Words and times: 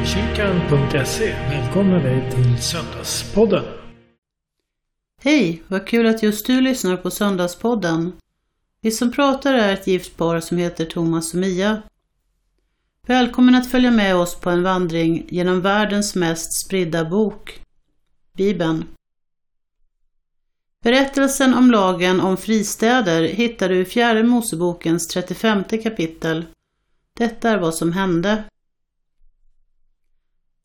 Pingstkyrkan.se 0.00 1.32
välkomnar 1.32 2.00
dig 2.02 2.30
till 2.30 2.62
Söndagspodden. 2.62 3.64
Hej, 5.22 5.62
vad 5.68 5.86
kul 5.86 6.06
att 6.06 6.22
just 6.22 6.46
du 6.46 6.60
lyssnar 6.60 6.96
på 6.96 7.10
Söndagspodden. 7.10 8.12
Vi 8.80 8.90
som 8.90 9.12
pratar 9.12 9.54
är 9.54 9.72
ett 9.72 9.86
gift 9.86 10.16
par 10.16 10.40
som 10.40 10.58
heter 10.58 10.84
Thomas 10.84 11.34
och 11.34 11.40
Mia. 11.40 11.82
Välkommen 13.06 13.54
att 13.54 13.70
följa 13.70 13.90
med 13.90 14.16
oss 14.16 14.40
på 14.40 14.50
en 14.50 14.62
vandring 14.62 15.26
genom 15.30 15.60
världens 15.60 16.14
mest 16.14 16.66
spridda 16.66 17.04
bok, 17.04 17.62
Bibeln. 18.32 18.84
Berättelsen 20.84 21.54
om 21.54 21.70
lagen 21.70 22.20
om 22.20 22.36
fristäder 22.36 23.22
hittar 23.22 23.68
du 23.68 23.80
i 23.80 23.84
fjärde 23.84 24.22
Mosebokens 24.22 25.08
35 25.08 25.64
kapitel. 25.64 26.46
Detta 27.18 27.50
är 27.50 27.58
vad 27.58 27.74
som 27.74 27.92
hände. 27.92 28.44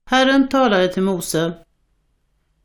Herren 0.09 0.47
talade 0.47 0.87
till 0.87 1.03
Mose. 1.03 1.53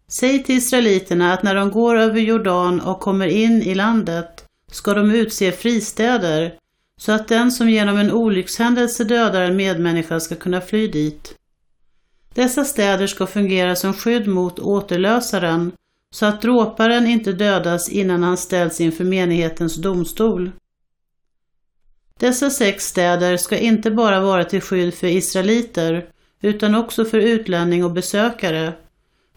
Säg 0.09 0.45
till 0.45 0.57
israeliterna 0.57 1.33
att 1.33 1.43
när 1.43 1.55
de 1.55 1.71
går 1.71 1.97
över 1.97 2.21
Jordan 2.21 2.81
och 2.81 3.01
kommer 3.01 3.27
in 3.27 3.63
i 3.63 3.75
landet 3.75 4.45
ska 4.71 4.95
de 4.95 5.11
utse 5.11 5.53
fristäder 5.53 6.55
så 7.01 7.13
att 7.13 7.29
den 7.29 7.53
som 7.53 7.71
genom 7.71 7.97
en 7.97 8.13
olyckshändelse 8.13 9.05
dödar 9.05 9.43
en 9.43 9.57
medmänniska 9.57 10.21
ska 10.21 10.35
kunna 10.35 10.61
fly 10.61 10.89
dit. 10.89 11.35
Dessa 12.35 12.65
städer 12.65 13.07
ska 13.07 13.27
fungera 13.27 13.77
som 13.77 13.95
skydd 13.95 14.27
mot 14.27 14.59
återlösaren 14.59 15.73
så 16.15 16.27
att 16.27 16.43
dråparen 16.43 17.07
inte 17.07 17.33
dödas 17.33 17.89
innan 17.89 18.23
han 18.23 18.37
ställs 18.37 18.81
inför 18.81 19.05
menighetens 19.05 19.77
domstol. 19.77 20.51
Dessa 22.19 22.51
sex 22.51 22.87
städer 22.87 23.37
ska 23.37 23.59
inte 23.59 23.91
bara 23.91 24.21
vara 24.21 24.45
till 24.45 24.61
skydd 24.61 24.95
för 24.95 25.07
israeliter 25.07 26.07
utan 26.43 26.75
också 26.75 27.05
för 27.05 27.19
utlänning 27.19 27.85
och 27.85 27.93
besökare, 27.93 28.73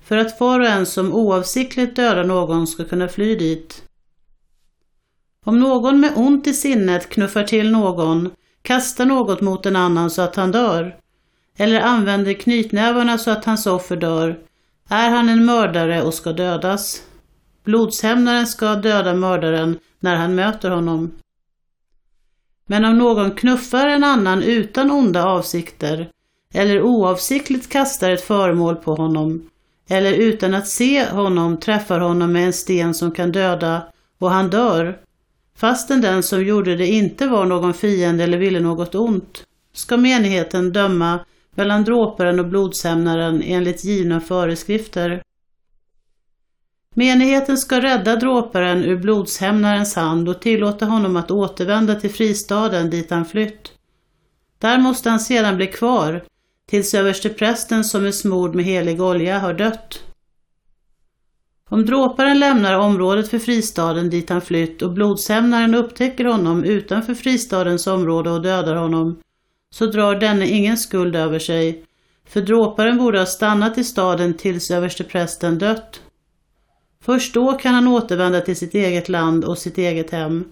för 0.04 0.18
att 0.18 0.40
var 0.40 0.60
och 0.60 0.68
en 0.68 0.86
som 0.86 1.14
oavsiktligt 1.14 1.96
dödar 1.96 2.24
någon 2.24 2.68
ska 2.68 2.84
kunna 2.84 3.08
fly 3.08 3.36
dit. 3.36 3.84
Om 5.46 5.60
någon 5.60 6.00
med 6.00 6.14
ont 6.16 6.48
i 6.48 6.54
sinnet 6.54 7.10
knuffar 7.10 7.44
till 7.44 7.72
någon, 7.72 8.32
kastar 8.62 9.06
något 9.06 9.42
mot 9.42 9.66
en 9.66 9.76
annan 9.76 10.10
så 10.10 10.22
att 10.22 10.36
han 10.36 10.52
dör, 10.52 10.96
eller 11.58 11.82
använder 11.82 12.34
knytnävarna 12.34 13.18
så 13.18 13.32
att 13.32 13.46
hans 13.46 13.68
offer 13.68 13.96
dör, 13.96 14.40
är 14.90 15.10
han 15.10 15.30
en 15.30 15.46
mördare 15.46 16.02
och 16.02 16.14
ska 16.14 16.34
dödas. 16.34 17.04
Blodshämnaren 17.64 18.48
ska 18.48 18.76
döda 18.76 19.14
mördaren 19.14 19.80
när 20.00 20.16
han 20.16 20.36
möter 20.36 20.70
honom. 20.70 21.12
Men 22.66 22.86
om 22.86 22.98
någon 22.98 23.32
knuffar 23.32 23.88
en 23.88 24.04
annan 24.04 24.44
utan 24.44 24.92
onda 24.92 25.26
avsikter 25.26 26.10
eller 26.54 26.82
oavsiktligt 26.82 27.70
kastar 27.70 28.10
ett 28.10 28.22
föremål 28.22 28.76
på 28.76 28.96
honom 28.96 29.50
eller 29.90 30.14
utan 30.14 30.54
att 30.54 30.68
se 30.68 31.06
honom 31.06 31.60
träffar 31.60 32.00
honom 32.00 32.32
med 32.32 32.46
en 32.46 32.54
sten 32.54 32.94
som 32.94 33.12
kan 33.12 33.32
döda 33.32 33.88
och 34.20 34.32
han 34.32 34.50
dör, 34.50 35.00
fastän 35.58 36.02
den 36.02 36.24
som 36.24 36.44
gjorde 36.44 36.76
det 36.76 36.88
inte 36.88 37.28
var 37.28 37.46
någon 37.46 37.74
fiende 37.74 38.24
eller 38.24 38.38
ville 38.38 38.60
något 38.60 38.96
ont, 38.96 39.44
ska 39.74 39.98
menigheten 39.98 40.72
döma 40.72 41.20
mellan 41.56 41.84
dråparen 41.84 42.40
och 42.40 42.48
blodshämnaren 42.48 43.42
enligt 43.46 43.84
givna 43.84 44.20
föreskrifter. 44.20 45.22
Menigheten 46.96 47.58
ska 47.58 47.82
rädda 47.82 48.16
dråparen 48.16 48.84
ur 48.84 48.98
blodshämnarens 48.98 49.96
hand 49.96 50.30
och 50.30 50.42
tillåta 50.42 50.86
honom 50.86 51.18
att 51.18 51.32
återvända 51.32 51.96
till 51.96 52.10
fristaden 52.10 52.90
dit 52.90 53.12
han 53.12 53.26
flytt. 53.26 53.72
Där 54.60 54.78
måste 54.78 55.10
han 55.10 55.20
sedan 55.20 55.56
bli 55.56 55.68
kvar 55.68 56.24
tills 56.70 56.94
översteprästen 56.94 57.84
som 57.84 58.06
är 58.06 58.12
smord 58.12 58.56
med 58.56 58.66
helig 58.66 59.02
olja 59.02 59.40
har 59.40 59.54
dött. 59.54 60.04
Om 61.70 61.86
dråparen 61.86 62.40
lämnar 62.40 62.80
området 62.80 63.30
för 63.30 63.40
fristaden 63.40 64.10
dit 64.10 64.30
han 64.30 64.42
flytt 64.42 64.82
och 64.82 64.94
blodshämnaren 64.94 65.76
upptäcker 65.76 66.26
honom 66.26 66.64
utanför 66.64 67.14
fristadens 67.14 67.88
område 67.88 68.30
och 68.30 68.42
dödar 68.42 68.76
honom, 68.76 69.20
så 69.76 69.86
drar 69.86 70.16
denne 70.16 70.48
ingen 70.48 70.78
skuld 70.78 71.16
över 71.16 71.40
sig, 71.40 71.84
för 72.28 72.42
dråparen 72.42 72.98
borde 72.98 73.20
ha 73.20 73.26
stannat 73.26 73.78
i 73.78 73.84
staden 73.84 74.34
tills 74.34 74.72
översteprästen 74.72 75.58
dött. 75.58 76.02
Först 77.04 77.34
då 77.34 77.54
kan 77.54 77.74
han 77.74 77.88
återvända 77.88 78.42
till 78.42 78.56
sitt 78.56 78.74
eget 78.74 79.10
land 79.10 79.46
och 79.46 79.58
sitt 79.58 79.78
eget 79.78 80.12
hem. 80.12 80.46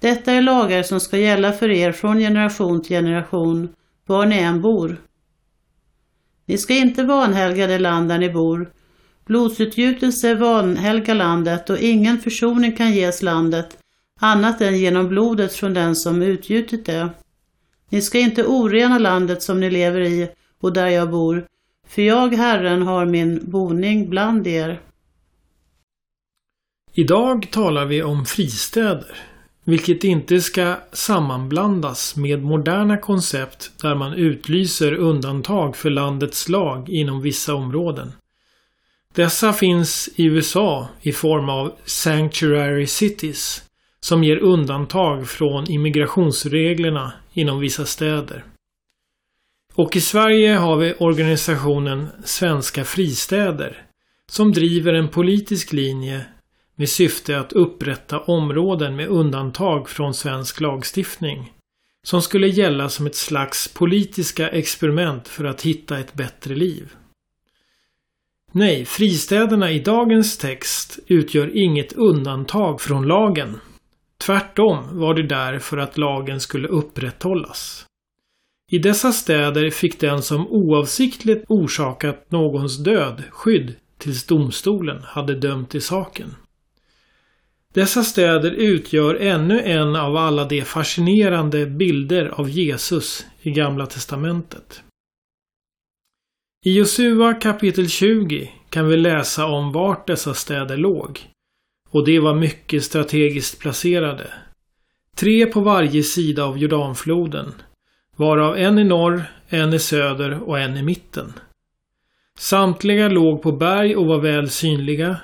Detta 0.00 0.32
är 0.32 0.42
lagar 0.42 0.82
som 0.82 1.00
ska 1.00 1.18
gälla 1.18 1.52
för 1.52 1.70
er 1.70 1.92
från 1.92 2.18
generation 2.18 2.82
till 2.82 2.96
generation, 2.96 3.68
var 4.06 4.26
ni 4.26 4.38
än 4.38 4.60
bor. 4.60 5.00
Ni 6.46 6.58
ska 6.58 6.74
inte 6.74 7.02
vanhelga 7.02 7.66
det 7.66 7.78
land 7.78 8.08
där 8.08 8.18
ni 8.18 8.30
bor. 8.30 8.72
Blodsutgjutelse 9.26 10.34
vanhelgar 10.34 11.14
landet 11.14 11.70
och 11.70 11.78
ingen 11.78 12.18
försoning 12.18 12.72
kan 12.72 12.92
ges 12.92 13.22
landet 13.22 13.78
annat 14.20 14.60
än 14.60 14.78
genom 14.78 15.08
blodet 15.08 15.52
från 15.52 15.74
den 15.74 15.96
som 15.96 16.22
utgjutit 16.22 16.86
det. 16.86 17.08
Ni 17.88 18.02
ska 18.02 18.18
inte 18.18 18.44
orena 18.44 18.98
landet 18.98 19.42
som 19.42 19.60
ni 19.60 19.70
lever 19.70 20.00
i 20.00 20.28
och 20.60 20.72
där 20.72 20.88
jag 20.88 21.10
bor, 21.10 21.46
för 21.86 22.02
jag, 22.02 22.34
Herren, 22.34 22.82
har 22.82 23.06
min 23.06 23.50
boning 23.50 24.10
bland 24.10 24.46
er. 24.46 24.80
Idag 26.94 27.48
talar 27.50 27.86
vi 27.86 28.02
om 28.02 28.24
fristäder, 28.24 29.16
vilket 29.64 30.04
inte 30.04 30.40
ska 30.40 30.76
sammanblandas 30.92 32.16
med 32.16 32.42
moderna 32.42 32.96
koncept 32.96 33.70
där 33.82 33.94
man 33.94 34.14
utlyser 34.14 34.94
undantag 34.94 35.76
för 35.76 35.90
landets 35.90 36.48
lag 36.48 36.88
inom 36.88 37.22
vissa 37.22 37.54
områden. 37.54 38.12
Dessa 39.14 39.52
finns 39.52 40.08
i 40.16 40.24
USA 40.24 40.88
i 41.00 41.12
form 41.12 41.48
av 41.48 41.72
Sanctuary 41.84 42.86
Cities 42.86 43.64
som 44.00 44.24
ger 44.24 44.36
undantag 44.36 45.28
från 45.28 45.70
immigrationsreglerna 45.70 47.12
inom 47.32 47.60
vissa 47.60 47.86
städer. 47.86 48.44
Och 49.74 49.96
i 49.96 50.00
Sverige 50.00 50.54
har 50.54 50.76
vi 50.76 50.94
organisationen 50.98 52.08
Svenska 52.24 52.84
Fristäder 52.84 53.82
som 54.30 54.52
driver 54.52 54.94
en 54.94 55.08
politisk 55.08 55.72
linje 55.72 56.24
med 56.76 56.88
syfte 56.88 57.38
att 57.38 57.52
upprätta 57.52 58.20
områden 58.20 58.96
med 58.96 59.08
undantag 59.08 59.88
från 59.88 60.14
svensk 60.14 60.60
lagstiftning 60.60 61.52
som 62.06 62.22
skulle 62.22 62.48
gälla 62.48 62.88
som 62.88 63.06
ett 63.06 63.14
slags 63.14 63.74
politiska 63.74 64.48
experiment 64.48 65.28
för 65.28 65.44
att 65.44 65.62
hitta 65.62 65.98
ett 65.98 66.14
bättre 66.14 66.54
liv. 66.54 66.92
Nej, 68.52 68.84
fristäderna 68.84 69.70
i 69.70 69.78
dagens 69.78 70.38
text 70.38 70.98
utgör 71.06 71.64
inget 71.64 71.92
undantag 71.92 72.80
från 72.80 73.06
lagen. 73.06 73.60
Tvärtom 74.26 74.98
var 74.98 75.14
det 75.14 75.28
där 75.28 75.58
för 75.58 75.76
att 75.76 75.98
lagen 75.98 76.40
skulle 76.40 76.68
upprätthållas. 76.68 77.86
I 78.72 78.78
dessa 78.78 79.12
städer 79.12 79.70
fick 79.70 80.00
den 80.00 80.22
som 80.22 80.46
oavsiktligt 80.46 81.44
orsakat 81.48 82.30
någons 82.30 82.84
död 82.84 83.22
skydd 83.30 83.74
tills 83.98 84.26
domstolen 84.26 85.02
hade 85.02 85.40
dömt 85.40 85.74
i 85.74 85.80
saken. 85.80 86.34
Dessa 87.72 88.02
städer 88.02 88.50
utgör 88.50 89.14
ännu 89.14 89.60
en 89.60 89.96
av 89.96 90.16
alla 90.16 90.44
de 90.44 90.62
fascinerande 90.62 91.66
bilder 91.66 92.26
av 92.26 92.50
Jesus 92.50 93.26
i 93.42 93.50
Gamla 93.50 93.86
Testamentet. 93.86 94.82
I 96.64 96.78
Josua 96.78 97.34
kapitel 97.34 97.88
20 97.88 98.50
kan 98.70 98.88
vi 98.88 98.96
läsa 98.96 99.46
om 99.46 99.72
vart 99.72 100.06
dessa 100.06 100.34
städer 100.34 100.76
låg. 100.76 101.20
Och 101.90 102.04
de 102.04 102.18
var 102.18 102.34
mycket 102.34 102.84
strategiskt 102.84 103.60
placerade. 103.60 104.32
Tre 105.16 105.46
på 105.46 105.60
varje 105.60 106.02
sida 106.02 106.44
av 106.44 106.58
Jordanfloden. 106.58 107.52
Varav 108.16 108.56
en 108.56 108.78
i 108.78 108.84
norr, 108.84 109.22
en 109.48 109.74
i 109.74 109.78
söder 109.78 110.42
och 110.42 110.58
en 110.58 110.76
i 110.76 110.82
mitten. 110.82 111.32
Samtliga 112.38 113.08
låg 113.08 113.42
på 113.42 113.52
berg 113.52 113.96
och 113.96 114.06
var 114.06 114.20
väl 114.20 114.50
synliga 114.50 115.16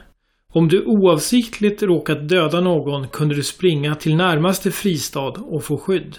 om 0.52 0.68
du 0.68 0.84
oavsiktligt 0.84 1.82
råkat 1.82 2.28
döda 2.28 2.60
någon 2.60 3.08
kunde 3.08 3.34
du 3.34 3.42
springa 3.42 3.94
till 3.94 4.16
närmaste 4.16 4.70
fristad 4.70 5.28
och 5.28 5.64
få 5.64 5.78
skydd. 5.78 6.18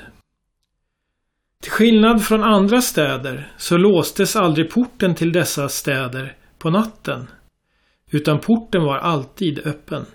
Till 1.63 1.71
skillnad 1.71 2.23
från 2.23 2.43
andra 2.43 2.81
städer 2.81 3.53
så 3.57 3.77
låstes 3.77 4.35
aldrig 4.35 4.71
porten 4.71 5.15
till 5.15 5.31
dessa 5.31 5.69
städer 5.69 6.37
på 6.57 6.69
natten. 6.69 7.27
Utan 8.11 8.39
porten 8.39 8.83
var 8.83 8.97
alltid 8.97 9.59
öppen. 9.67 10.05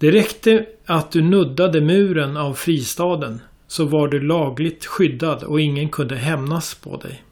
Det 0.00 0.10
räckte 0.10 0.66
att 0.86 1.12
du 1.12 1.22
nuddade 1.22 1.80
muren 1.80 2.36
av 2.36 2.54
fristaden 2.54 3.40
så 3.66 3.84
var 3.84 4.08
du 4.08 4.20
lagligt 4.20 4.86
skyddad 4.86 5.42
och 5.42 5.60
ingen 5.60 5.88
kunde 5.88 6.16
hämnas 6.16 6.74
på 6.74 6.96
dig. 6.96 7.22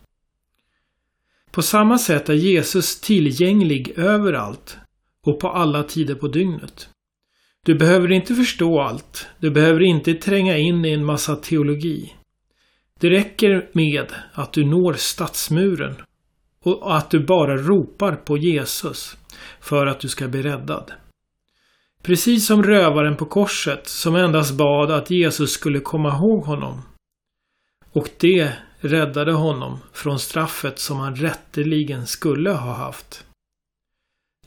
På 1.51 1.63
samma 1.63 1.99
sätt 1.99 2.29
är 2.29 2.35
Jesus 2.35 3.01
tillgänglig 3.01 3.93
överallt 3.97 4.79
och 5.27 5.41
på 5.41 5.49
alla 5.49 5.83
tider 5.83 6.15
på 6.15 6.29
dygnet. 6.29 6.89
Du 7.65 7.75
behöver 7.75 8.13
inte 8.13 8.35
förstå 8.35 8.81
allt. 8.81 9.29
Du 9.39 9.51
behöver 9.51 9.83
inte 9.83 10.15
tränga 10.15 10.57
in 10.57 10.85
i 10.85 10.93
en 10.93 11.05
massa 11.05 11.37
teologi. 11.37 12.15
Det 13.01 13.11
räcker 13.11 13.71
med 13.73 14.07
att 14.33 14.53
du 14.53 14.65
når 14.65 14.93
stadsmuren 14.93 15.95
och 16.65 16.97
att 16.97 17.11
du 17.11 17.27
bara 17.27 17.57
ropar 17.57 18.17
på 18.17 18.37
Jesus 18.37 19.17
för 19.61 19.87
att 19.87 20.01
du 20.01 20.09
ska 20.09 20.29
bli 20.29 20.43
räddad. 20.43 20.93
Precis 22.03 22.47
som 22.47 22.63
rövaren 22.63 23.17
på 23.17 23.25
korset 23.25 23.89
som 23.89 24.17
endast 24.17 24.57
bad 24.57 24.91
att 24.91 25.11
Jesus 25.11 25.53
skulle 25.53 25.81
komma 25.81 26.09
ihåg 26.09 26.45
honom. 26.45 26.83
Och 27.93 28.09
det 28.21 28.53
räddade 28.81 29.33
honom 29.33 29.79
från 29.93 30.19
straffet 30.19 30.79
som 30.79 30.97
han 30.99 31.17
rätteligen 31.17 32.07
skulle 32.07 32.51
ha 32.51 32.75
haft. 32.75 33.28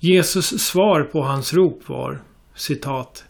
Jesus 0.04 0.62
svar 0.62 1.04
på 1.04 1.22
hans 1.22 1.54
rop 1.54 1.90
var 1.90 2.22
citat 2.56 3.26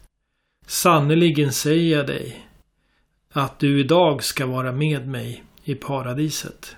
Sannerligen 0.67 1.53
säger 1.53 1.97
jag 1.97 2.07
dig 2.07 2.47
att 3.33 3.59
du 3.59 3.79
idag 3.79 4.23
ska 4.23 4.45
vara 4.45 4.71
med 4.71 5.07
mig 5.07 5.43
i 5.63 5.75
paradiset. 5.75 6.75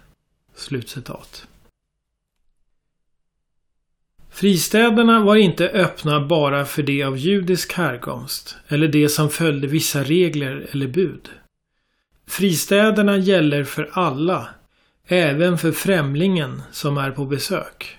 Slutcitat. 0.56 1.48
Fristäderna 4.30 5.24
var 5.24 5.36
inte 5.36 5.70
öppna 5.70 6.26
bara 6.26 6.66
för 6.66 6.84
de 6.84 7.04
av 7.04 7.18
judisk 7.18 7.74
härkomst 7.74 8.58
eller 8.68 8.88
de 8.88 9.10
som 9.10 9.30
följde 9.30 9.68
vissa 9.68 10.04
regler 10.04 10.68
eller 10.72 10.88
bud. 10.88 11.30
Fristäderna 12.28 13.18
gäller 13.18 13.64
för 13.64 13.90
alla, 13.94 14.50
även 15.08 15.58
för 15.58 15.72
främlingen 15.72 16.62
som 16.72 16.98
är 16.98 17.12
på 17.12 17.26
besök. 17.26 17.98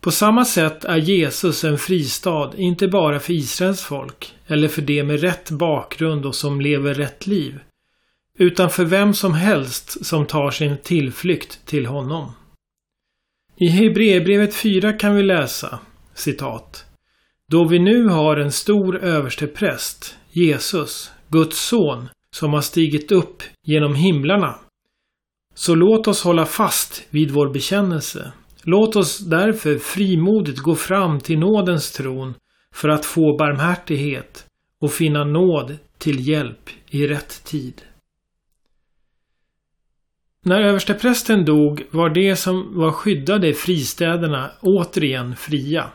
På 0.00 0.10
samma 0.10 0.44
sätt 0.44 0.84
är 0.84 0.96
Jesus 0.96 1.64
en 1.64 1.78
fristad 1.78 2.52
inte 2.56 2.88
bara 2.88 3.20
för 3.20 3.32
Israels 3.32 3.82
folk 3.82 4.34
eller 4.46 4.68
för 4.68 4.82
de 4.82 5.02
med 5.02 5.20
rätt 5.20 5.50
bakgrund 5.50 6.26
och 6.26 6.34
som 6.34 6.60
lever 6.60 6.94
rätt 6.94 7.26
liv. 7.26 7.60
Utan 8.38 8.70
för 8.70 8.84
vem 8.84 9.14
som 9.14 9.34
helst 9.34 10.06
som 10.06 10.26
tar 10.26 10.50
sin 10.50 10.76
tillflykt 10.82 11.66
till 11.66 11.86
honom. 11.86 12.32
I 13.56 13.68
Hebreerbrevet 13.68 14.54
4 14.54 14.92
kan 14.92 15.16
vi 15.16 15.22
läsa 15.22 15.78
citat. 16.14 16.84
Då 17.50 17.68
vi 17.68 17.78
nu 17.78 18.08
har 18.08 18.36
en 18.36 18.52
stor 18.52 18.96
överstepräst, 18.96 20.16
Jesus, 20.30 21.10
Guds 21.28 21.68
son, 21.68 22.08
som 22.36 22.52
har 22.52 22.60
stigit 22.60 23.12
upp 23.12 23.42
genom 23.62 23.94
himlarna. 23.94 24.58
Så 25.54 25.74
låt 25.74 26.08
oss 26.08 26.22
hålla 26.22 26.46
fast 26.46 27.06
vid 27.10 27.30
vår 27.30 27.52
bekännelse. 27.52 28.32
Låt 28.64 28.96
oss 28.96 29.18
därför 29.18 29.78
frimodigt 29.78 30.58
gå 30.58 30.74
fram 30.74 31.20
till 31.20 31.38
nådens 31.38 31.92
tron 31.92 32.34
för 32.74 32.88
att 32.88 33.04
få 33.04 33.36
barmhärtighet 33.38 34.46
och 34.80 34.92
finna 34.92 35.24
nåd 35.24 35.76
till 35.98 36.28
hjälp 36.28 36.70
i 36.90 37.06
rätt 37.06 37.44
tid. 37.44 37.82
När 40.44 40.60
översteprästen 40.60 41.44
dog 41.44 41.86
var 41.90 42.14
de 42.14 42.36
som 42.36 42.78
var 42.78 42.90
skyddade 42.90 43.48
i 43.48 43.52
fristäderna 43.52 44.50
återigen 44.60 45.36
fria. 45.36 45.90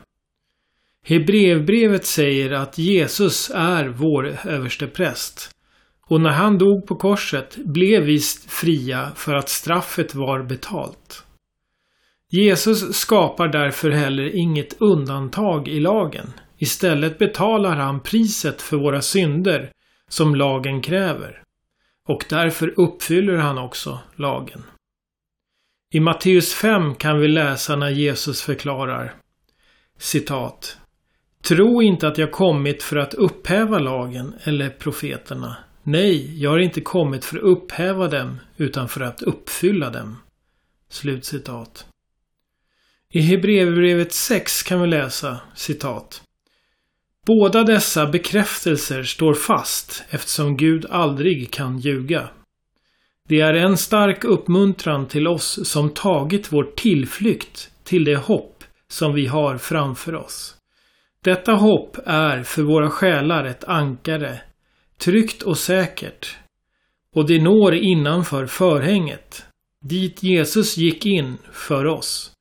Hebreerbrevet 1.04 2.06
säger 2.06 2.52
att 2.52 2.78
Jesus 2.78 3.52
är 3.56 3.88
vår 3.88 4.48
överstepräst. 4.48 5.52
Och 6.08 6.22
när 6.22 6.32
han 6.32 6.58
dog 6.58 6.88
på 6.88 6.96
korset 6.96 7.58
blev 7.66 8.04
vi 8.04 8.20
fria 8.48 9.12
för 9.16 9.34
att 9.36 9.50
straffet 9.50 10.16
var 10.16 10.44
betalt. 10.44 11.25
Jesus 12.36 12.96
skapar 12.96 13.48
därför 13.48 13.92
heller 13.92 14.36
inget 14.36 14.82
undantag 14.82 15.68
i 15.68 15.80
lagen. 15.80 16.34
Istället 16.58 17.18
betalar 17.18 17.76
han 17.76 18.00
priset 18.00 18.62
för 18.62 18.78
våra 18.78 19.02
synder 19.02 19.72
som 20.10 20.36
lagen 20.36 20.82
kräver. 20.82 21.44
Och 22.08 22.26
därför 22.30 22.80
uppfyller 22.80 23.38
han 23.38 23.58
också 23.58 24.00
lagen. 24.16 24.64
I 25.94 26.00
Matteus 26.00 26.54
5 26.54 26.96
kan 26.96 27.20
vi 27.20 27.28
läsa 27.28 27.76
när 27.76 27.90
Jesus 27.90 28.42
förklarar 28.42 29.14
citat 29.98 30.78
Tro 31.48 31.82
inte 31.82 32.08
att 32.08 32.18
jag 32.18 32.32
kommit 32.32 32.84
för 32.84 32.96
att 32.96 33.14
upphäva 33.14 33.80
lagen 33.80 34.34
eller 34.44 34.70
profeterna. 34.70 35.58
Nej, 35.84 36.42
jag 36.42 36.50
har 36.50 36.60
inte 36.60 36.82
kommit 36.82 37.26
för 37.26 37.38
att 37.38 37.44
upphäva 37.44 38.08
dem 38.08 38.40
utan 38.58 38.90
för 38.90 39.02
att 39.02 39.22
uppfylla 39.22 39.90
dem. 39.90 40.18
Slutcitat. 40.90 41.86
I 43.16 43.22
Hebreerbrevet 43.22 44.14
6 44.14 44.64
kan 44.64 44.82
vi 44.82 44.88
läsa 44.88 45.40
citat. 45.54 46.22
Båda 47.26 47.64
dessa 47.64 48.08
bekräftelser 48.08 49.04
står 49.04 49.34
fast 49.34 50.04
eftersom 50.10 50.58
Gud 50.58 50.86
aldrig 50.90 51.52
kan 51.52 51.80
ljuga. 51.80 52.30
Det 53.30 53.42
är 53.42 53.54
en 53.54 53.78
stark 53.78 54.24
uppmuntran 54.24 55.08
till 55.08 55.28
oss 55.28 55.70
som 55.70 55.90
tagit 55.90 56.54
vår 56.54 56.64
tillflykt 56.76 57.72
till 57.84 58.04
det 58.04 58.16
hopp 58.16 58.64
som 58.88 59.14
vi 59.14 59.28
har 59.28 59.58
framför 59.58 60.16
oss. 60.16 60.56
Detta 61.24 61.54
hopp 61.54 61.98
är 62.06 62.44
för 62.44 62.62
våra 62.62 62.90
själar 62.90 63.46
ett 63.46 63.64
ankare, 63.64 64.42
tryggt 64.98 65.42
och 65.42 65.58
säkert. 65.58 66.38
Och 67.14 67.28
det 67.28 67.42
når 67.42 67.76
innanför 67.76 68.46
förhänget, 68.46 69.46
dit 69.82 70.24
Jesus 70.24 70.78
gick 70.78 71.06
in 71.06 71.38
för 71.52 71.86
oss 71.86 72.35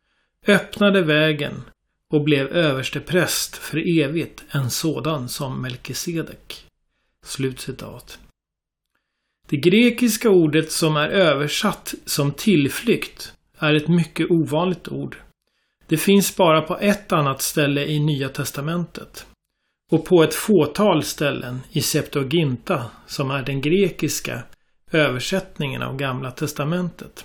öppnade 0.46 1.02
vägen 1.02 1.62
och 2.12 2.24
blev 2.24 2.46
överste 2.46 3.00
präst 3.00 3.56
för 3.56 4.00
evigt, 4.00 4.44
en 4.50 4.70
sådan 4.70 5.28
som 5.28 5.62
Melkisedek. 5.62 6.66
Slutcitat. 7.24 8.18
Det 9.48 9.56
grekiska 9.56 10.30
ordet 10.30 10.72
som 10.72 10.96
är 10.96 11.08
översatt 11.08 11.94
som 12.04 12.32
tillflykt 12.32 13.32
är 13.58 13.74
ett 13.74 13.88
mycket 13.88 14.30
ovanligt 14.30 14.88
ord. 14.88 15.16
Det 15.88 15.96
finns 15.96 16.36
bara 16.36 16.60
på 16.60 16.78
ett 16.78 17.12
annat 17.12 17.42
ställe 17.42 17.84
i 17.86 18.00
Nya 18.00 18.28
Testamentet. 18.28 19.26
Och 19.92 20.04
på 20.04 20.22
ett 20.22 20.34
fåtal 20.34 21.02
ställen 21.02 21.60
i 21.70 21.80
Septuaginta 21.80 22.90
som 23.06 23.30
är 23.30 23.42
den 23.42 23.60
grekiska 23.60 24.42
översättningen 24.92 25.82
av 25.82 25.96
Gamla 25.96 26.30
Testamentet. 26.30 27.24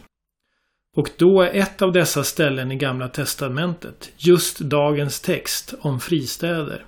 Och 0.97 1.09
då 1.17 1.41
är 1.41 1.53
ett 1.53 1.81
av 1.81 1.91
dessa 1.91 2.23
ställen 2.23 2.71
i 2.71 2.75
Gamla 2.75 3.07
Testamentet 3.07 4.11
just 4.17 4.59
dagens 4.59 5.21
text 5.21 5.73
om 5.81 5.99
fristäder. 5.99 6.85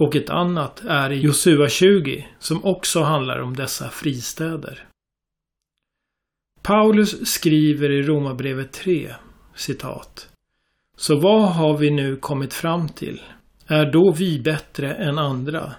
Och 0.00 0.16
ett 0.16 0.30
annat 0.30 0.84
är 0.84 1.12
i 1.12 1.20
Josua 1.20 1.68
20 1.68 2.26
som 2.38 2.64
också 2.64 3.02
handlar 3.02 3.38
om 3.38 3.56
dessa 3.56 3.88
fristäder. 3.88 4.84
Paulus 6.62 7.26
skriver 7.26 7.90
i 7.90 8.02
Romarbrevet 8.02 8.72
3, 8.72 9.14
citat. 9.54 10.28
Så 10.96 11.20
vad 11.20 11.52
har 11.52 11.78
vi 11.78 11.90
nu 11.90 12.16
kommit 12.16 12.54
fram 12.54 12.88
till? 12.88 13.22
Är 13.66 13.92
då 13.92 14.12
vi 14.12 14.40
bättre 14.40 14.94
än 14.94 15.18
andra? 15.18 15.74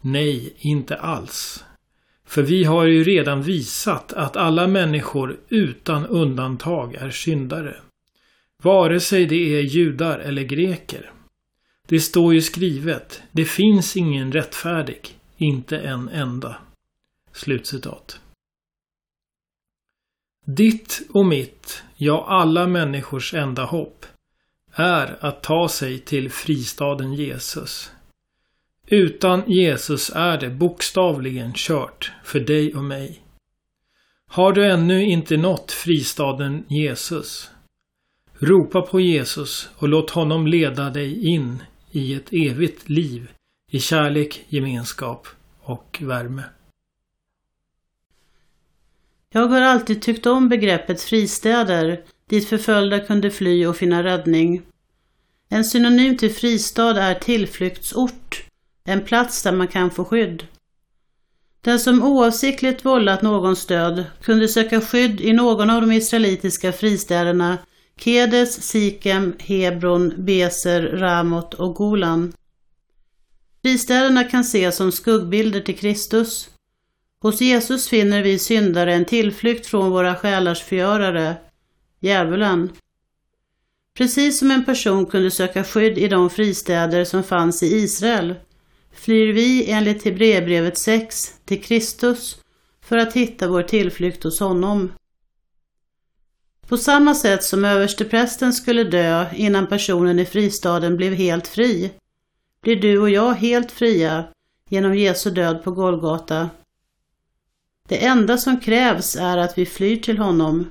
Nej, 0.00 0.54
inte 0.58 0.96
alls. 0.96 1.64
För 2.34 2.42
vi 2.42 2.64
har 2.64 2.84
ju 2.84 3.04
redan 3.04 3.42
visat 3.42 4.12
att 4.12 4.36
alla 4.36 4.66
människor 4.66 5.40
utan 5.48 6.06
undantag 6.06 6.94
är 6.94 7.10
syndare. 7.10 7.76
Vare 8.62 9.00
sig 9.00 9.26
det 9.26 9.58
är 9.58 9.62
judar 9.62 10.18
eller 10.18 10.42
greker. 10.42 11.12
Det 11.88 12.00
står 12.00 12.34
ju 12.34 12.40
skrivet, 12.40 13.22
det 13.32 13.44
finns 13.44 13.96
ingen 13.96 14.32
rättfärdig, 14.32 15.18
inte 15.36 15.78
en 15.78 16.08
enda. 16.08 16.56
Slutcitat. 17.32 18.20
Ditt 20.46 21.02
och 21.08 21.26
mitt, 21.26 21.82
ja 21.96 22.26
alla 22.28 22.66
människors 22.66 23.34
enda 23.34 23.64
hopp, 23.64 24.06
är 24.72 25.16
att 25.20 25.42
ta 25.42 25.68
sig 25.68 25.98
till 25.98 26.30
fristaden 26.30 27.14
Jesus. 27.14 27.93
Utan 28.94 29.42
Jesus 29.46 30.10
är 30.14 30.38
det 30.38 30.50
bokstavligen 30.50 31.52
kört 31.54 32.12
för 32.24 32.40
dig 32.40 32.74
och 32.74 32.84
mig. 32.84 33.22
Har 34.30 34.52
du 34.52 34.66
ännu 34.66 35.04
inte 35.04 35.36
nått 35.36 35.72
fristaden 35.72 36.64
Jesus? 36.68 37.50
Ropa 38.38 38.82
på 38.82 39.00
Jesus 39.00 39.68
och 39.76 39.88
låt 39.88 40.10
honom 40.10 40.46
leda 40.46 40.90
dig 40.90 41.26
in 41.26 41.62
i 41.90 42.14
ett 42.14 42.32
evigt 42.32 42.88
liv 42.88 43.30
i 43.70 43.80
kärlek, 43.80 44.44
gemenskap 44.48 45.26
och 45.60 45.98
värme. 46.02 46.42
Jag 49.32 49.46
har 49.46 49.60
alltid 49.60 50.02
tyckt 50.02 50.26
om 50.26 50.48
begreppet 50.48 51.02
fristäder 51.02 52.02
dit 52.28 52.48
förföljda 52.48 53.00
kunde 53.00 53.30
fly 53.30 53.66
och 53.66 53.76
finna 53.76 54.04
räddning. 54.04 54.62
En 55.48 55.64
synonym 55.64 56.16
till 56.16 56.34
fristad 56.34 57.02
är 57.02 57.14
tillflyktsort 57.14 58.44
en 58.88 59.04
plats 59.04 59.42
där 59.42 59.52
man 59.52 59.68
kan 59.68 59.90
få 59.90 60.04
skydd. 60.04 60.46
Den 61.60 61.80
som 61.80 62.02
oavsiktligt 62.02 62.84
vållat 62.84 63.22
någons 63.22 63.66
död 63.66 64.04
kunde 64.22 64.48
söka 64.48 64.80
skydd 64.80 65.20
i 65.20 65.32
någon 65.32 65.70
av 65.70 65.80
de 65.80 65.92
israelitiska 65.92 66.72
fristäderna 66.72 67.58
Kedes, 67.96 68.62
Sikem, 68.62 69.34
Hebron, 69.38 70.14
Beser, 70.16 70.82
Ramot 70.82 71.54
och 71.54 71.74
Golan. 71.74 72.32
Fristäderna 73.62 74.24
kan 74.24 74.40
ses 74.40 74.76
som 74.76 74.92
skuggbilder 74.92 75.60
till 75.60 75.78
Kristus 75.78 76.50
Hos 77.24 77.40
Jesus 77.40 77.88
finner 77.88 78.22
vi 78.22 78.38
syndare 78.38 78.94
en 78.94 79.04
tillflykt 79.04 79.66
från 79.66 79.90
våra 79.90 80.16
själars 80.16 80.62
förgörare, 80.62 81.36
djävulen. 82.00 82.70
Precis 83.96 84.38
som 84.38 84.50
en 84.50 84.64
person 84.64 85.06
kunde 85.06 85.30
söka 85.30 85.64
skydd 85.64 85.98
i 85.98 86.08
de 86.08 86.30
fristäder 86.30 87.04
som 87.04 87.22
fanns 87.22 87.62
i 87.62 87.66
Israel 87.66 88.34
flyr 88.94 89.32
vi 89.32 89.70
enligt 89.70 90.04
Hebreerbrevet 90.04 90.78
6 90.78 91.34
till 91.44 91.62
Kristus 91.62 92.38
för 92.84 92.96
att 92.96 93.12
hitta 93.12 93.48
vår 93.48 93.62
tillflykt 93.62 94.24
hos 94.24 94.40
honom. 94.40 94.92
På 96.68 96.76
samma 96.76 97.14
sätt 97.14 97.44
som 97.44 97.64
översteprästen 97.64 98.52
skulle 98.52 98.84
dö 98.84 99.26
innan 99.34 99.66
personen 99.66 100.18
i 100.18 100.24
fristaden 100.24 100.96
blev 100.96 101.12
helt 101.14 101.48
fri, 101.48 101.90
blir 102.62 102.76
du 102.76 102.98
och 102.98 103.10
jag 103.10 103.32
helt 103.32 103.72
fria 103.72 104.24
genom 104.70 104.94
Jesu 104.94 105.30
död 105.30 105.64
på 105.64 105.70
Golgata. 105.70 106.50
Det 107.88 108.04
enda 108.04 108.38
som 108.38 108.60
krävs 108.60 109.16
är 109.16 109.36
att 109.36 109.58
vi 109.58 109.66
flyr 109.66 109.96
till 109.96 110.18
honom. 110.18 110.70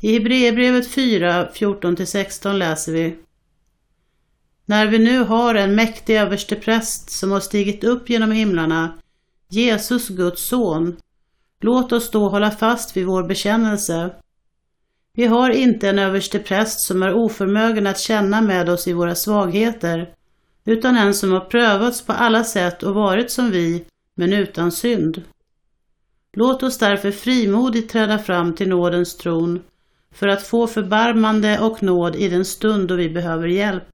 I 0.00 0.12
Hebreerbrevet 0.12 0.90
4, 0.90 1.48
14-16 1.54 2.52
läser 2.52 2.92
vi 2.92 3.16
när 4.68 4.86
vi 4.86 4.98
nu 4.98 5.18
har 5.18 5.54
en 5.54 5.74
mäktig 5.74 6.16
överstepräst 6.16 7.10
som 7.10 7.30
har 7.30 7.40
stigit 7.40 7.84
upp 7.84 8.10
genom 8.10 8.30
himlarna, 8.30 8.98
Jesus 9.50 10.08
Guds 10.08 10.48
son, 10.48 10.96
låt 11.60 11.92
oss 11.92 12.10
då 12.10 12.28
hålla 12.28 12.50
fast 12.50 12.96
vid 12.96 13.06
vår 13.06 13.22
bekännelse. 13.22 14.10
Vi 15.14 15.26
har 15.26 15.50
inte 15.50 15.88
en 15.88 15.98
överstepräst 15.98 16.80
som 16.80 17.02
är 17.02 17.14
oförmögen 17.14 17.86
att 17.86 17.98
känna 17.98 18.40
med 18.40 18.68
oss 18.68 18.88
i 18.88 18.92
våra 18.92 19.14
svagheter, 19.14 20.14
utan 20.64 20.96
en 20.96 21.14
som 21.14 21.32
har 21.32 21.40
prövats 21.40 22.02
på 22.02 22.12
alla 22.12 22.44
sätt 22.44 22.82
och 22.82 22.94
varit 22.94 23.30
som 23.30 23.50
vi, 23.50 23.84
men 24.14 24.32
utan 24.32 24.72
synd. 24.72 25.22
Låt 26.32 26.62
oss 26.62 26.78
därför 26.78 27.10
frimodigt 27.10 27.92
träda 27.92 28.18
fram 28.18 28.54
till 28.54 28.68
nådens 28.68 29.16
tron 29.16 29.62
för 30.14 30.28
att 30.28 30.46
få 30.46 30.66
förbarmande 30.66 31.58
och 31.58 31.82
nåd 31.82 32.16
i 32.16 32.28
den 32.28 32.44
stund 32.44 32.88
då 32.88 32.94
vi 32.94 33.10
behöver 33.10 33.48
hjälp. 33.48 33.84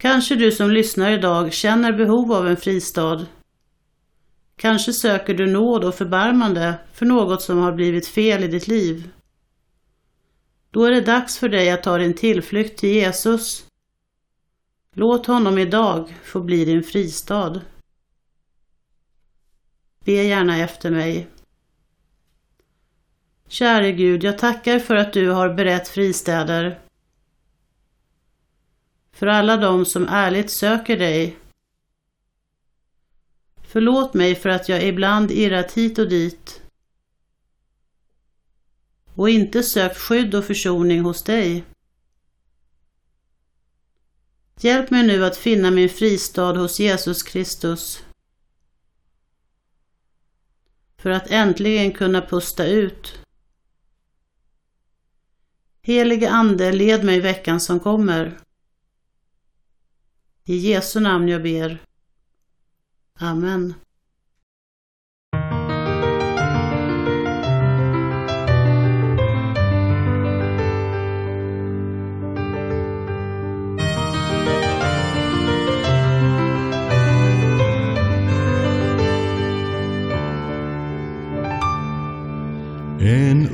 Kanske 0.00 0.34
du 0.34 0.52
som 0.52 0.70
lyssnar 0.70 1.10
idag 1.10 1.52
känner 1.52 1.92
behov 1.92 2.32
av 2.32 2.48
en 2.48 2.56
fristad. 2.56 3.26
Kanske 4.56 4.92
söker 4.92 5.34
du 5.34 5.46
nåd 5.46 5.84
och 5.84 5.94
förbarmande 5.94 6.78
för 6.92 7.06
något 7.06 7.42
som 7.42 7.58
har 7.58 7.72
blivit 7.72 8.06
fel 8.08 8.44
i 8.44 8.48
ditt 8.48 8.68
liv. 8.68 9.10
Då 10.70 10.84
är 10.84 10.90
det 10.90 11.00
dags 11.00 11.38
för 11.38 11.48
dig 11.48 11.70
att 11.70 11.82
ta 11.82 11.98
din 11.98 12.14
tillflykt 12.14 12.78
till 12.78 12.94
Jesus. 12.94 13.66
Låt 14.94 15.26
honom 15.26 15.58
idag 15.58 16.14
få 16.24 16.40
bli 16.40 16.64
din 16.64 16.82
fristad. 16.82 17.60
Be 20.04 20.12
gärna 20.12 20.58
efter 20.58 20.90
mig. 20.90 21.28
Käre 23.48 23.92
Gud, 23.92 24.24
jag 24.24 24.38
tackar 24.38 24.78
för 24.78 24.94
att 24.94 25.12
du 25.12 25.30
har 25.30 25.54
berett 25.54 25.88
fristäder. 25.88 26.87
För 29.18 29.26
alla 29.26 29.56
dem 29.56 29.84
som 29.84 30.08
ärligt 30.08 30.50
söker 30.50 30.96
dig. 30.96 31.38
Förlåt 33.62 34.14
mig 34.14 34.34
för 34.34 34.48
att 34.48 34.68
jag 34.68 34.86
ibland 34.86 35.30
irrat 35.30 35.72
hit 35.72 35.98
och 35.98 36.08
dit 36.08 36.62
och 39.14 39.30
inte 39.30 39.62
sökt 39.62 39.98
skydd 39.98 40.34
och 40.34 40.44
försoning 40.44 41.00
hos 41.00 41.22
dig. 41.22 41.64
Hjälp 44.60 44.90
mig 44.90 45.06
nu 45.06 45.24
att 45.24 45.36
finna 45.36 45.70
min 45.70 45.88
fristad 45.88 46.52
hos 46.52 46.80
Jesus 46.80 47.22
Kristus 47.22 48.04
för 50.96 51.10
att 51.10 51.30
äntligen 51.30 51.92
kunna 51.92 52.20
pusta 52.20 52.66
ut. 52.66 53.18
Helige 55.82 56.30
Ande, 56.30 56.72
led 56.72 57.04
mig 57.04 57.20
veckan 57.20 57.60
som 57.60 57.80
kommer. 57.80 58.47
I 60.50 60.56
Jesu 60.56 61.00
namn 61.00 61.28
jag 61.28 61.42
ber. 61.42 61.78
Amen. 63.18 63.74
En 83.00 83.48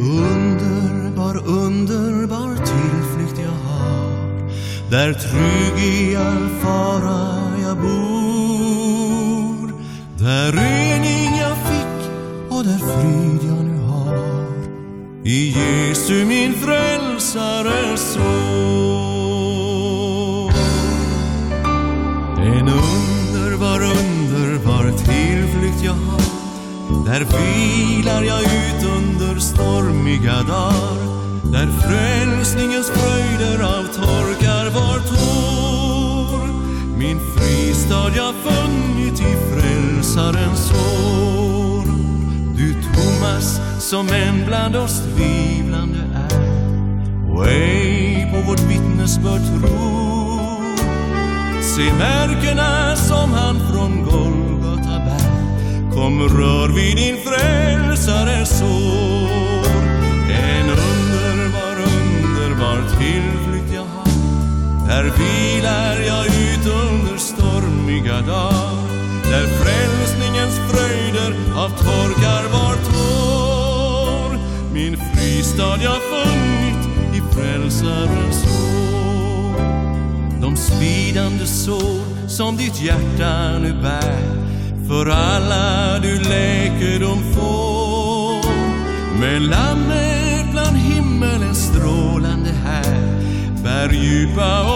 där 4.95 5.13
trygg 5.13 5.85
i 5.85 6.17
all 6.17 6.49
fara 6.63 7.21
jag 7.63 7.77
bor. 7.77 9.73
Där 10.19 10.53
rening 10.53 11.39
jag 11.39 11.57
fick 11.69 12.11
och 12.51 12.65
där 12.65 12.79
frid 12.79 13.41
jag 13.49 13.65
nu 13.65 13.79
har. 13.81 14.17
I 15.25 15.49
Jesu 15.49 16.25
min 16.25 16.55
Frälsare, 16.55 17.97
sår. 17.97 18.23
En 22.39 22.69
underbar, 22.69 23.83
underbar 23.83 24.93
tillflykt 24.99 25.85
jag 25.85 25.93
har. 25.93 26.23
Där 27.07 27.21
vilar 27.21 28.23
jag 28.23 28.41
ut 28.41 28.85
under 28.99 29.41
stormiga 29.41 30.43
dagar. 30.43 31.15
Där 31.53 31.69
frälsningens 31.83 32.91
fröjder 32.91 33.14
Min 37.05 37.21
fristad. 37.21 38.13
Jag 38.17 38.35
funnit 38.35 39.21
i 39.21 39.37
frälsarens 39.51 40.69
sår. 40.69 41.85
Du 42.57 42.75
Thomas 42.75 43.61
som 43.79 44.09
en 44.09 44.47
bland 44.47 44.77
oss 44.77 45.01
tvivlande 45.01 45.99
är. 46.15 47.35
Och 47.35 47.49
ej 47.49 48.31
på 48.33 48.51
vårt 48.51 48.61
vittnesbörd 48.61 49.41
tror. 49.41 50.77
Se 51.63 51.93
märkena 51.93 52.97
som 52.97 53.33
han 53.33 53.57
från 53.73 54.05
Golgata 54.05 54.99
bär. 55.05 55.95
Kom 55.95 56.29
rör 56.29 56.69
vid 56.69 56.97
din 56.97 57.17
frälsares 57.17 58.59
sår. 58.59 59.44
Fristad 75.55 75.83
jag 75.83 76.03
funnit 76.03 76.89
i 77.15 77.35
frälsarens 77.35 78.45
år 78.45 79.61
De 80.41 80.57
svidande 80.57 81.47
sår 81.47 82.29
som 82.29 82.57
ditt 82.57 82.83
hjärta 82.83 83.59
nu 83.59 83.73
bär 83.83 84.45
för 84.89 85.07
alla 85.07 85.99
du 85.99 86.19
läkedom 86.19 87.19
får. 87.35 88.51
Men 89.21 89.47
lammet 89.47 90.53
bland 90.53 90.77
himmelens 90.77 91.59
strålande 91.59 92.51
här 92.65 92.97
bär 93.65 93.93
djupa 93.93 94.74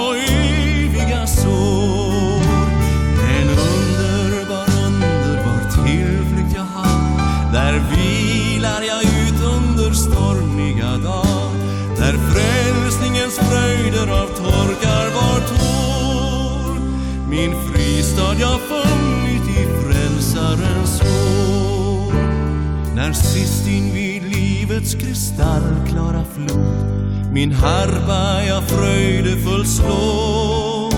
livets 24.88 24.94
kristallklara 24.94 26.24
flod. 26.34 27.32
Min 27.32 27.52
harpa 27.52 28.44
jag 28.48 28.68
fröjdefull 28.68 29.66
slår 29.66 30.92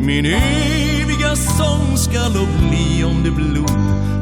Min 0.00 0.26
eviga 0.26 1.36
sång 1.36 1.96
skall 1.96 2.36
och 2.36 2.68
bli 2.68 3.04
om 3.04 3.22
det 3.24 3.30
blod 3.30 3.70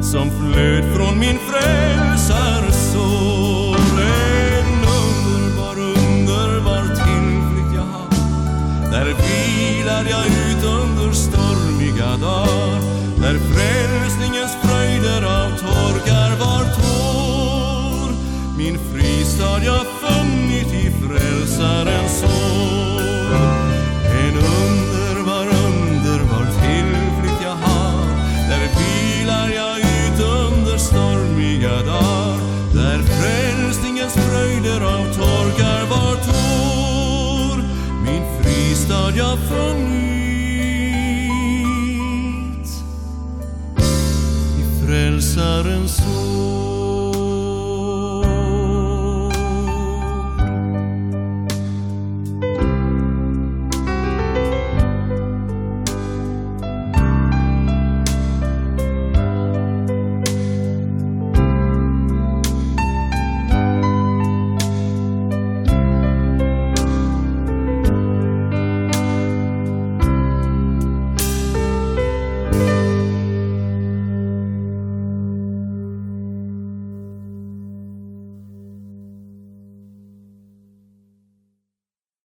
Som 0.03 0.29
flöt 0.29 0.95
från 0.95 1.19
min 1.19 1.37
frälsares 1.37 2.91
sår 2.93 4.01
En 4.01 4.83
underbar, 5.01 5.79
underbar 5.79 6.83
tillflykt 6.83 7.75
jag 7.75 7.81
har. 7.81 8.09
Där 8.91 9.05
vilar 9.05 10.05
jag 10.09 10.25
ut 10.25 10.63
under 10.65 11.11
stormiga 11.11 12.17
dagar. 12.17 12.81
Där 13.21 13.39
frälsningens 13.39 14.64
fristad 19.37 19.94